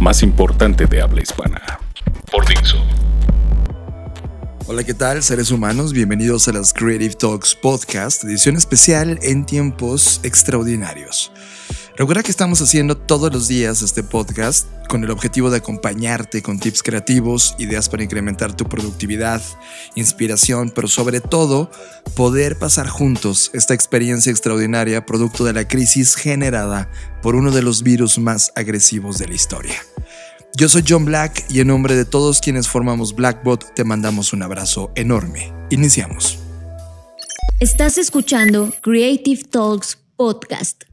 más 0.00 0.22
importante 0.22 0.86
de 0.86 1.00
habla 1.00 1.22
hispana. 1.22 1.60
Por 2.30 2.46
Dixo. 2.46 2.76
Hola, 4.66 4.84
¿qué 4.84 4.94
tal, 4.94 5.22
seres 5.22 5.50
humanos? 5.50 5.92
Bienvenidos 5.92 6.46
a 6.48 6.52
las 6.52 6.72
Creative 6.74 7.14
Talks 7.14 7.54
Podcast, 7.54 8.22
edición 8.24 8.56
especial 8.56 9.18
en 9.22 9.46
tiempos 9.46 10.20
extraordinarios. 10.22 11.32
Recuerda 11.96 12.22
que 12.22 12.30
estamos 12.30 12.60
haciendo 12.60 12.96
todos 12.96 13.32
los 13.32 13.48
días 13.48 13.82
este 13.82 14.04
podcast 14.04 14.68
con 14.88 15.02
el 15.02 15.10
objetivo 15.10 15.50
de 15.50 15.56
acompañarte 15.56 16.42
con 16.42 16.60
tips 16.60 16.84
creativos, 16.84 17.56
ideas 17.58 17.88
para 17.88 18.04
incrementar 18.04 18.54
tu 18.56 18.66
productividad, 18.68 19.42
inspiración, 19.96 20.70
pero 20.72 20.86
sobre 20.86 21.20
todo 21.20 21.70
poder 22.14 22.56
pasar 22.56 22.88
juntos 22.88 23.50
esta 23.52 23.74
experiencia 23.74 24.30
extraordinaria 24.30 25.06
producto 25.06 25.44
de 25.44 25.54
la 25.54 25.66
crisis 25.66 26.14
generada 26.14 26.88
por 27.20 27.34
uno 27.34 27.50
de 27.50 27.62
los 27.62 27.82
virus 27.82 28.16
más 28.18 28.52
agresivos 28.54 29.18
de 29.18 29.28
la 29.28 29.34
historia. 29.34 29.74
Yo 30.56 30.68
soy 30.68 30.82
John 30.88 31.04
Black 31.04 31.44
y 31.50 31.60
en 31.60 31.68
nombre 31.68 31.94
de 31.94 32.04
todos 32.04 32.40
quienes 32.40 32.68
formamos 32.68 33.14
Blackbot 33.14 33.74
te 33.74 33.84
mandamos 33.84 34.32
un 34.32 34.42
abrazo 34.42 34.90
enorme. 34.96 35.52
Iniciamos. 35.70 36.38
Estás 37.60 37.98
escuchando 37.98 38.72
Creative 38.80 39.42
Talks 39.44 39.98
Podcast. 40.16 40.84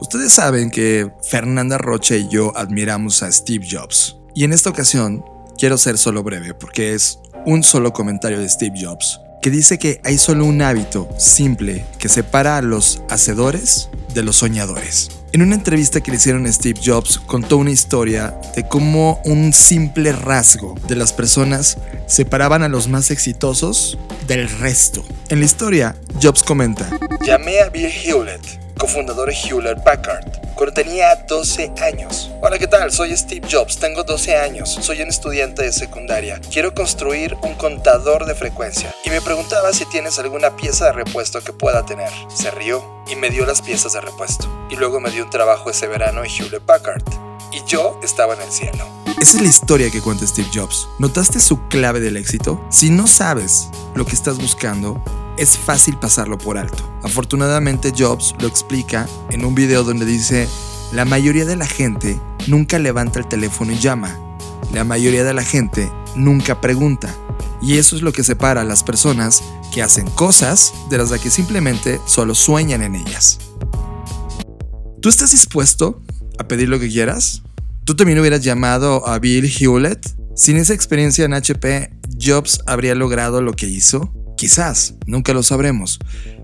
Ustedes 0.00 0.32
saben 0.32 0.70
que 0.70 1.08
Fernanda 1.30 1.78
Rocha 1.78 2.16
y 2.16 2.28
yo 2.30 2.54
admiramos 2.56 3.22
a 3.22 3.30
Steve 3.32 3.64
Jobs. 3.70 4.16
Y 4.34 4.44
en 4.44 4.52
esta 4.52 4.70
ocasión 4.70 5.24
quiero 5.56 5.78
ser 5.78 5.96
solo 5.96 6.22
breve 6.22 6.52
porque 6.54 6.94
es 6.94 7.16
un 7.46 7.62
solo 7.62 7.92
comentario 7.92 8.38
de 8.38 8.48
Steve 8.48 8.74
Jobs 8.80 9.20
que 9.40 9.50
dice 9.50 9.78
que 9.78 10.00
hay 10.04 10.18
solo 10.18 10.44
un 10.44 10.60
hábito 10.60 11.08
simple 11.18 11.86
que 11.98 12.10
separa 12.10 12.58
a 12.58 12.62
los 12.62 13.00
hacedores 13.08 13.88
de 14.14 14.22
los 14.22 14.36
soñadores. 14.36 15.10
En 15.32 15.42
una 15.42 15.54
entrevista 15.54 16.00
que 16.00 16.10
le 16.10 16.16
hicieron 16.16 16.44
a 16.46 16.52
Steve 16.52 16.80
Jobs, 16.84 17.18
contó 17.20 17.56
una 17.58 17.70
historia 17.70 18.36
de 18.56 18.66
cómo 18.66 19.20
un 19.24 19.52
simple 19.52 20.10
rasgo 20.10 20.74
de 20.88 20.96
las 20.96 21.12
personas 21.12 21.78
separaban 22.08 22.64
a 22.64 22.68
los 22.68 22.88
más 22.88 23.12
exitosos 23.12 23.96
del 24.26 24.48
resto. 24.58 25.04
En 25.28 25.38
la 25.38 25.44
historia, 25.44 25.94
Jobs 26.20 26.42
comenta: 26.42 26.90
Llamé 27.24 27.60
a 27.60 27.68
Bill 27.68 27.86
Hewlett, 27.86 28.74
cofundador 28.76 29.28
de 29.28 29.36
Hewlett 29.36 29.80
Packard 29.84 30.49
...pero 30.60 30.74
tenía 30.74 31.16
12 31.26 31.72
años. 31.80 32.30
Hola, 32.42 32.58
¿qué 32.58 32.66
tal? 32.68 32.92
Soy 32.92 33.16
Steve 33.16 33.48
Jobs, 33.50 33.78
tengo 33.78 34.04
12 34.04 34.36
años, 34.36 34.68
soy 34.82 35.00
un 35.00 35.08
estudiante 35.08 35.62
de 35.62 35.72
secundaria. 35.72 36.38
Quiero 36.52 36.74
construir 36.74 37.34
un 37.42 37.54
contador 37.54 38.26
de 38.26 38.34
frecuencia 38.34 38.94
y 39.02 39.08
me 39.08 39.22
preguntaba 39.22 39.72
si 39.72 39.86
tienes 39.86 40.18
alguna 40.18 40.54
pieza 40.56 40.84
de 40.84 40.92
repuesto 40.92 41.40
que 41.42 41.54
pueda 41.54 41.86
tener. 41.86 42.10
Se 42.36 42.50
rió 42.50 42.84
y 43.10 43.16
me 43.16 43.30
dio 43.30 43.46
las 43.46 43.62
piezas 43.62 43.94
de 43.94 44.02
repuesto. 44.02 44.50
Y 44.70 44.76
luego 44.76 45.00
me 45.00 45.08
dio 45.10 45.24
un 45.24 45.30
trabajo 45.30 45.70
ese 45.70 45.86
verano 45.86 46.22
en 46.22 46.30
Hewlett 46.30 46.62
Packard. 46.66 47.02
Y 47.52 47.64
yo 47.66 47.98
estaba 48.04 48.34
en 48.34 48.42
el 48.42 48.52
cielo. 48.52 48.86
Esa 49.18 49.36
es 49.38 49.42
la 49.42 49.48
historia 49.48 49.90
que 49.90 50.02
cuenta 50.02 50.26
Steve 50.26 50.48
Jobs. 50.54 50.86
¿Notaste 50.98 51.40
su 51.40 51.68
clave 51.68 52.00
del 52.00 52.18
éxito? 52.18 52.62
Si 52.70 52.90
no 52.90 53.06
sabes 53.06 53.68
lo 53.94 54.04
que 54.04 54.12
estás 54.14 54.36
buscando, 54.36 55.02
es 55.36 55.56
fácil 55.58 55.96
pasarlo 55.96 56.38
por 56.38 56.58
alto. 56.58 56.82
Afortunadamente 57.02 57.92
Jobs 57.96 58.34
lo 58.40 58.48
explica 58.48 59.08
en 59.30 59.44
un 59.44 59.54
video 59.54 59.84
donde 59.84 60.04
dice, 60.06 60.48
la 60.92 61.04
mayoría 61.04 61.44
de 61.44 61.56
la 61.56 61.66
gente 61.66 62.20
nunca 62.46 62.78
levanta 62.78 63.18
el 63.18 63.28
teléfono 63.28 63.72
y 63.72 63.78
llama. 63.78 64.16
La 64.72 64.84
mayoría 64.84 65.24
de 65.24 65.34
la 65.34 65.44
gente 65.44 65.90
nunca 66.14 66.60
pregunta. 66.60 67.12
Y 67.62 67.78
eso 67.78 67.94
es 67.96 68.02
lo 68.02 68.12
que 68.12 68.24
separa 68.24 68.62
a 68.62 68.64
las 68.64 68.82
personas 68.82 69.42
que 69.72 69.82
hacen 69.82 70.08
cosas 70.10 70.72
de 70.88 70.98
las 70.98 71.10
que 71.20 71.30
simplemente 71.30 72.00
solo 72.06 72.34
sueñan 72.34 72.82
en 72.82 72.94
ellas. 72.94 73.38
¿Tú 75.00 75.08
estás 75.08 75.30
dispuesto 75.32 76.02
a 76.38 76.48
pedir 76.48 76.68
lo 76.68 76.78
que 76.80 76.88
quieras? 76.88 77.42
¿Tú 77.84 77.94
también 77.96 78.18
hubieras 78.18 78.42
llamado 78.42 79.06
a 79.06 79.18
Bill 79.18 79.46
Hewlett? 79.58 80.14
Sin 80.34 80.56
esa 80.56 80.74
experiencia 80.74 81.24
en 81.24 81.34
HP, 81.34 81.92
Jobs 82.20 82.60
habría 82.66 82.94
logrado 82.94 83.42
lo 83.42 83.52
que 83.52 83.66
hizo. 83.68 84.12
Quizás, 84.40 84.94
nunca 85.04 85.34
lo 85.34 85.42
sabremos, 85.42 85.98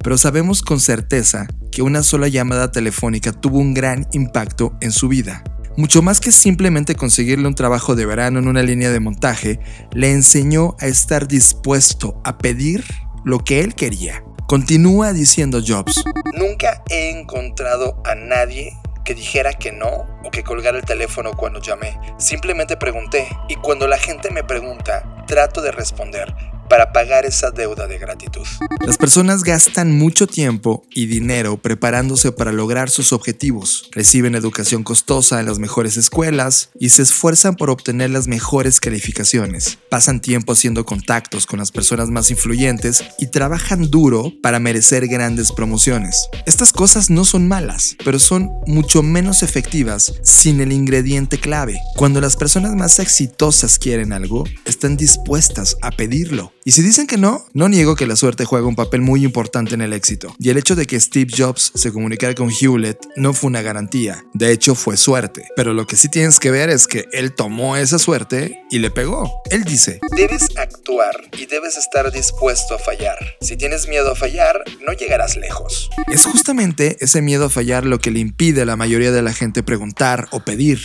pero 0.00 0.16
sabemos 0.16 0.62
con 0.62 0.78
certeza 0.78 1.48
que 1.72 1.82
una 1.82 2.04
sola 2.04 2.28
llamada 2.28 2.70
telefónica 2.70 3.32
tuvo 3.32 3.58
un 3.58 3.74
gran 3.74 4.06
impacto 4.12 4.76
en 4.80 4.92
su 4.92 5.08
vida. 5.08 5.42
Mucho 5.76 6.00
más 6.00 6.20
que 6.20 6.30
simplemente 6.30 6.94
conseguirle 6.94 7.48
un 7.48 7.56
trabajo 7.56 7.96
de 7.96 8.06
verano 8.06 8.38
en 8.38 8.46
una 8.46 8.62
línea 8.62 8.92
de 8.92 9.00
montaje, 9.00 9.58
le 9.92 10.12
enseñó 10.12 10.76
a 10.78 10.86
estar 10.86 11.26
dispuesto 11.26 12.20
a 12.22 12.38
pedir 12.38 12.84
lo 13.24 13.40
que 13.40 13.58
él 13.58 13.74
quería. 13.74 14.22
Continúa 14.46 15.12
diciendo 15.12 15.60
Jobs, 15.60 16.04
nunca 16.32 16.84
he 16.90 17.10
encontrado 17.10 18.00
a 18.04 18.14
nadie 18.14 18.72
que 19.04 19.16
dijera 19.16 19.52
que 19.54 19.72
no 19.72 20.06
o 20.24 20.30
que 20.30 20.44
colgara 20.44 20.78
el 20.78 20.84
teléfono 20.84 21.32
cuando 21.32 21.60
llamé. 21.60 21.98
Simplemente 22.20 22.76
pregunté 22.76 23.26
y 23.48 23.56
cuando 23.56 23.88
la 23.88 23.98
gente 23.98 24.30
me 24.30 24.44
pregunta, 24.44 25.24
trato 25.26 25.60
de 25.60 25.72
responder 25.72 26.32
para 26.70 26.92
pagar 26.92 27.26
esa 27.26 27.50
deuda 27.50 27.88
de 27.88 27.98
gratitud. 27.98 28.46
Las 28.86 28.96
personas 28.96 29.42
gastan 29.42 29.98
mucho 29.98 30.28
tiempo 30.28 30.84
y 30.94 31.06
dinero 31.06 31.60
preparándose 31.60 32.30
para 32.30 32.52
lograr 32.52 32.90
sus 32.90 33.12
objetivos, 33.12 33.88
reciben 33.90 34.36
educación 34.36 34.84
costosa 34.84 35.40
en 35.40 35.46
las 35.46 35.58
mejores 35.58 35.96
escuelas 35.96 36.70
y 36.78 36.90
se 36.90 37.02
esfuerzan 37.02 37.56
por 37.56 37.70
obtener 37.70 38.10
las 38.10 38.28
mejores 38.28 38.78
calificaciones, 38.78 39.78
pasan 39.90 40.20
tiempo 40.20 40.52
haciendo 40.52 40.86
contactos 40.86 41.44
con 41.44 41.58
las 41.58 41.72
personas 41.72 42.08
más 42.08 42.30
influyentes 42.30 43.02
y 43.18 43.26
trabajan 43.26 43.90
duro 43.90 44.32
para 44.40 44.60
merecer 44.60 45.08
grandes 45.08 45.50
promociones. 45.50 46.28
Estas 46.46 46.72
cosas 46.72 47.10
no 47.10 47.24
son 47.24 47.48
malas, 47.48 47.96
pero 48.04 48.20
son 48.20 48.48
mucho 48.68 49.02
menos 49.02 49.42
efectivas 49.42 50.12
sin 50.22 50.60
el 50.60 50.70
ingrediente 50.70 51.38
clave. 51.40 51.80
Cuando 51.96 52.20
las 52.20 52.36
personas 52.36 52.76
más 52.76 53.00
exitosas 53.00 53.76
quieren 53.76 54.12
algo, 54.12 54.44
están 54.66 54.96
dispuestas 54.96 55.76
a 55.82 55.90
pedirlo 55.90 56.52
y 56.70 56.72
si 56.72 56.82
dicen 56.84 57.08
que 57.08 57.16
no, 57.16 57.44
no 57.52 57.68
niego 57.68 57.96
que 57.96 58.06
la 58.06 58.14
suerte 58.14 58.44
juega 58.44 58.68
un 58.68 58.76
papel 58.76 59.00
muy 59.00 59.24
importante 59.24 59.74
en 59.74 59.80
el 59.80 59.92
éxito. 59.92 60.36
Y 60.38 60.50
el 60.50 60.56
hecho 60.56 60.76
de 60.76 60.86
que 60.86 61.00
Steve 61.00 61.26
Jobs 61.36 61.72
se 61.74 61.92
comunicara 61.92 62.32
con 62.36 62.48
Hewlett 62.48 62.98
no 63.16 63.32
fue 63.34 63.48
una 63.48 63.60
garantía, 63.60 64.24
de 64.34 64.52
hecho 64.52 64.76
fue 64.76 64.96
suerte. 64.96 65.48
Pero 65.56 65.74
lo 65.74 65.88
que 65.88 65.96
sí 65.96 66.08
tienes 66.08 66.38
que 66.38 66.52
ver 66.52 66.70
es 66.70 66.86
que 66.86 67.06
él 67.12 67.32
tomó 67.34 67.74
esa 67.76 67.98
suerte 67.98 68.62
y 68.70 68.78
le 68.78 68.92
pegó. 68.92 69.32
Él 69.50 69.64
dice, 69.64 69.98
debes 70.16 70.56
actuar 70.56 71.16
y 71.36 71.46
debes 71.46 71.76
estar 71.76 72.08
dispuesto 72.12 72.76
a 72.76 72.78
fallar. 72.78 73.18
Si 73.40 73.56
tienes 73.56 73.88
miedo 73.88 74.12
a 74.12 74.14
fallar, 74.14 74.62
no 74.86 74.92
llegarás 74.92 75.36
lejos. 75.36 75.90
Es 76.06 76.24
justamente 76.24 76.98
ese 77.00 77.20
miedo 77.20 77.46
a 77.46 77.50
fallar 77.50 77.84
lo 77.84 77.98
que 77.98 78.12
le 78.12 78.20
impide 78.20 78.62
a 78.62 78.64
la 78.64 78.76
mayoría 78.76 79.10
de 79.10 79.22
la 79.22 79.32
gente 79.32 79.64
preguntar 79.64 80.28
o 80.30 80.44
pedir, 80.44 80.78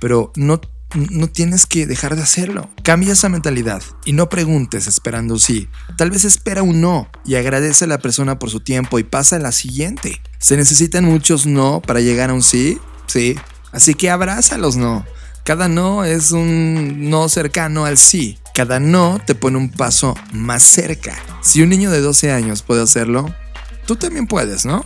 pero 0.00 0.32
no 0.34 0.60
no 0.94 1.28
tienes 1.28 1.66
que 1.66 1.86
dejar 1.86 2.16
de 2.16 2.22
hacerlo. 2.22 2.70
Cambia 2.82 3.12
esa 3.12 3.28
mentalidad 3.28 3.82
y 4.04 4.12
no 4.12 4.28
preguntes 4.28 4.86
esperando 4.86 5.38
sí. 5.38 5.68
Tal 5.96 6.10
vez 6.10 6.24
espera 6.24 6.62
un 6.62 6.80
no 6.80 7.08
y 7.24 7.34
agradece 7.34 7.84
a 7.84 7.88
la 7.88 7.98
persona 7.98 8.38
por 8.38 8.50
su 8.50 8.60
tiempo 8.60 8.98
y 8.98 9.04
pasa 9.04 9.36
a 9.36 9.40
la 9.40 9.52
siguiente. 9.52 10.20
Se 10.38 10.56
necesitan 10.56 11.04
muchos 11.04 11.46
no 11.46 11.80
para 11.82 12.00
llegar 12.00 12.30
a 12.30 12.34
un 12.34 12.42
sí, 12.42 12.78
sí. 13.06 13.36
Así 13.72 13.94
que 13.94 14.10
abraza 14.10 14.56
los 14.56 14.76
no. 14.76 15.04
Cada 15.44 15.68
no 15.68 16.04
es 16.04 16.32
un 16.32 17.10
no 17.10 17.28
cercano 17.28 17.84
al 17.84 17.98
sí. 17.98 18.38
Cada 18.54 18.80
no 18.80 19.20
te 19.24 19.34
pone 19.34 19.58
un 19.58 19.70
paso 19.70 20.16
más 20.32 20.62
cerca. 20.62 21.16
Si 21.42 21.62
un 21.62 21.68
niño 21.68 21.90
de 21.90 22.00
12 22.00 22.32
años 22.32 22.62
puede 22.62 22.82
hacerlo, 22.82 23.26
tú 23.86 23.96
también 23.96 24.26
puedes, 24.26 24.64
¿no? 24.64 24.84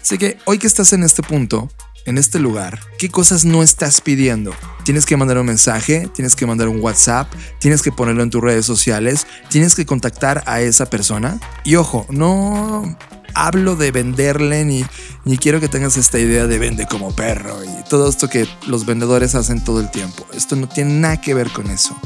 Así 0.00 0.18
que 0.18 0.38
hoy 0.44 0.58
que 0.58 0.66
estás 0.68 0.92
en 0.92 1.02
este 1.02 1.22
punto, 1.22 1.68
en 2.06 2.18
este 2.18 2.38
lugar, 2.38 2.80
qué 2.98 3.08
cosas 3.10 3.44
no 3.44 3.62
estás 3.62 4.00
pidiendo. 4.00 4.52
Tienes 4.84 5.04
que 5.04 5.16
mandar 5.16 5.38
un 5.38 5.46
mensaje, 5.46 6.08
tienes 6.14 6.36
que 6.36 6.46
mandar 6.46 6.68
un 6.68 6.80
WhatsApp, 6.80 7.30
tienes 7.58 7.82
que 7.82 7.90
ponerlo 7.92 8.22
en 8.22 8.30
tus 8.30 8.40
redes 8.40 8.64
sociales, 8.64 9.26
tienes 9.50 9.74
que 9.74 9.84
contactar 9.84 10.44
a 10.46 10.60
esa 10.60 10.86
persona. 10.86 11.40
Y 11.64 11.74
ojo, 11.74 12.06
no 12.08 12.96
hablo 13.34 13.74
de 13.74 13.90
venderle 13.90 14.64
ni, 14.64 14.84
ni 15.24 15.36
quiero 15.36 15.60
que 15.60 15.68
tengas 15.68 15.96
esta 15.96 16.20
idea 16.20 16.46
de 16.46 16.58
vende 16.58 16.86
como 16.86 17.14
perro 17.14 17.58
y 17.64 17.88
todo 17.90 18.08
esto 18.08 18.28
que 18.28 18.48
los 18.66 18.86
vendedores 18.86 19.34
hacen 19.34 19.62
todo 19.62 19.80
el 19.80 19.90
tiempo. 19.90 20.24
Esto 20.32 20.54
no 20.54 20.68
tiene 20.68 21.00
nada 21.00 21.20
que 21.20 21.34
ver 21.34 21.50
con 21.50 21.68
eso. 21.70 21.98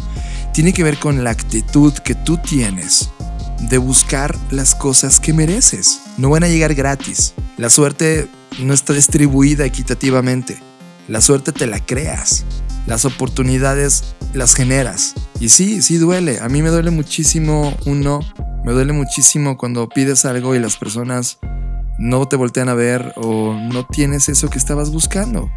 Tiene 0.55 0.73
que 0.73 0.83
ver 0.83 0.99
con 0.99 1.23
la 1.25 1.31
actitud 1.31 1.93
que 1.93 2.15
tú 2.15 2.39
tienes 2.39 3.11
de 3.69 3.77
buscar 3.77 4.35
las 4.51 4.75
cosas 4.75 5.21
que 5.21 5.35
mereces. 5.35 6.01
No 6.17 6.31
van 6.31 6.43
a 6.43 6.49
llegar 6.49 6.75
gratis. 6.75 7.35
La 7.59 7.69
suerte 7.69 8.27
no 8.59 8.75
está 8.75 8.93
distribuida 8.93 9.65
equitativamente. 9.65 10.59
La 11.09 11.21
suerte 11.21 11.53
te 11.53 11.67
la 11.67 11.81
creas. 11.85 12.45
Las 12.87 13.05
oportunidades 13.05 14.15
las 14.33 14.55
generas. 14.55 15.15
Y 15.41 15.49
sí, 15.49 15.83
sí 15.83 15.97
duele. 15.97 16.39
A 16.41 16.49
mí 16.49 16.63
me 16.63 16.69
duele 16.71 16.91
muchísimo 16.91 17.75
uno. 17.87 18.21
Me 18.65 18.73
duele 18.73 18.93
muchísimo 18.93 19.57
cuando 19.57 19.89
pides 19.89 20.25
algo 20.25 20.55
y 20.55 20.59
las 20.59 20.77
personas 20.77 21.39
no 21.99 22.27
te 22.29 22.37
voltean 22.37 22.69
a 22.69 22.75
ver 22.75 23.13
o 23.17 23.55
no 23.55 23.87
tienes 23.87 24.29
eso 24.29 24.49
que 24.49 24.59
estabas 24.59 24.91
buscando. 24.91 25.51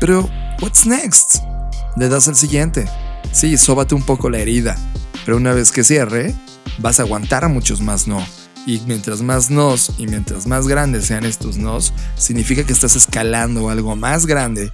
Pero, 0.00 0.28
what's 0.60 0.86
next? 0.86 1.36
Le 1.96 2.08
das 2.08 2.28
al 2.28 2.36
siguiente. 2.36 2.86
Sí, 3.32 3.56
sóbate 3.56 3.94
un 3.94 4.02
poco 4.02 4.30
la 4.30 4.38
herida. 4.38 4.76
Pero 5.24 5.36
una 5.36 5.52
vez 5.52 5.72
que 5.72 5.84
cierre, 5.84 6.34
vas 6.78 7.00
a 7.00 7.04
aguantar 7.04 7.44
a 7.44 7.48
muchos 7.48 7.80
más 7.80 8.06
no. 8.06 8.24
Y 8.66 8.80
mientras 8.86 9.20
más 9.20 9.50
nos 9.50 9.92
y 9.98 10.06
mientras 10.06 10.46
más 10.46 10.66
grandes 10.66 11.04
sean 11.06 11.24
estos 11.24 11.56
nos, 11.58 11.92
significa 12.16 12.64
que 12.64 12.72
estás 12.72 12.96
escalando 12.96 13.68
algo 13.68 13.94
más 13.96 14.24
grande 14.26 14.72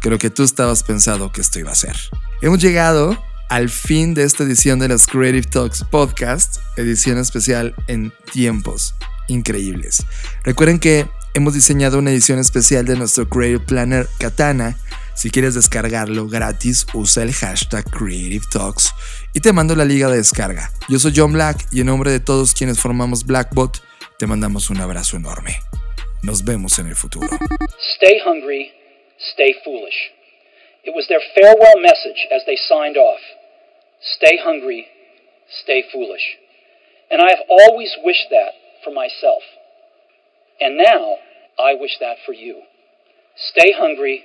que 0.00 0.10
lo 0.10 0.18
que 0.18 0.30
tú 0.30 0.44
estabas 0.44 0.82
pensado 0.84 1.32
que 1.32 1.40
esto 1.40 1.58
iba 1.58 1.72
a 1.72 1.76
ser. 1.76 1.96
Hemos 2.40 2.60
llegado 2.60 3.18
al 3.48 3.68
fin 3.68 4.14
de 4.14 4.22
esta 4.22 4.44
edición 4.44 4.78
de 4.78 4.88
las 4.88 5.06
Creative 5.06 5.42
Talks 5.42 5.82
Podcast, 5.84 6.58
edición 6.76 7.18
especial 7.18 7.74
en 7.88 8.12
tiempos 8.32 8.94
increíbles. 9.28 10.06
Recuerden 10.44 10.78
que 10.78 11.08
hemos 11.34 11.52
diseñado 11.54 11.98
una 11.98 12.10
edición 12.12 12.38
especial 12.38 12.84
de 12.84 12.96
nuestro 12.96 13.28
Creative 13.28 13.60
Planner 13.64 14.08
Katana 14.18 14.76
si 15.14 15.30
quieres 15.30 15.54
descargarlo 15.54 16.26
gratis, 16.26 16.86
usa 16.94 17.22
el 17.22 17.32
hashtag 17.32 17.84
Creative 17.90 18.44
Talks 18.50 18.92
y 19.34 19.40
te 19.40 19.52
mando 19.52 19.76
la 19.76 19.84
liga 19.84 20.08
de 20.08 20.16
descarga. 20.16 20.70
Yo 20.88 20.98
soy 20.98 21.12
John 21.14 21.32
Black 21.34 21.66
y 21.70 21.80
en 21.80 21.86
nombre 21.86 22.10
de 22.10 22.18
todos 22.18 22.54
quienes 22.54 22.80
formamos 22.80 23.24
Blackbot, 23.24 23.82
te 24.18 24.26
mandamos 24.26 24.70
un 24.70 24.80
abrazo 24.80 25.16
enorme. 25.18 25.56
Nos 26.22 26.44
vemos 26.44 26.78
en 26.78 26.86
el 26.86 26.96
futuro. 26.96 27.28
Stay 27.96 28.20
hungry, 28.24 28.72
stay 29.32 29.52
foolish. 29.62 30.12
It 30.84 30.94
was 30.96 31.06
their 31.08 31.20
farewell 31.34 31.78
message 31.80 32.26
as 32.34 32.44
they 32.46 32.56
signed 32.56 32.96
off. 32.96 33.20
Stay 34.16 34.38
hungry, 34.42 34.86
stay 35.62 35.84
foolish. 35.92 36.38
And 37.10 37.20
I 37.20 37.28
have 37.36 37.44
always 37.50 37.90
wished 38.02 38.30
that 38.30 38.54
for 38.82 38.90
myself. 38.92 39.42
And 40.60 40.78
now 40.78 41.18
I 41.58 41.74
wish 41.78 41.98
that 42.00 42.16
for 42.24 42.32
you. 42.32 42.62
Stay 43.36 43.72
hungry, 43.76 44.24